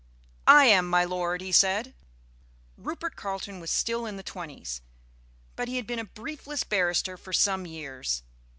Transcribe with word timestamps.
"I 0.47 0.65
am, 0.65 0.89
my 0.89 1.05
Lord," 1.05 1.41
he 1.41 1.51
said. 1.51 1.93
Rupert 2.75 3.15
Carleton 3.15 3.59
was 3.59 3.69
still 3.69 4.07
in 4.07 4.17
the 4.17 4.23
twenties, 4.23 4.81
but 5.55 5.67
he 5.67 5.75
had 5.75 5.85
been 5.85 5.99
a 5.99 6.05
briefless 6.05 6.63
barrister 6.63 7.17
for 7.17 7.33
some 7.33 7.67
years. 7.67 8.23